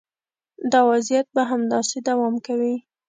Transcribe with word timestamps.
دا 0.71 0.79
وضعیت 0.91 1.27
به 1.35 1.41
همداسې 1.51 1.97
دوام 2.09 2.35
کوي. 2.47 2.75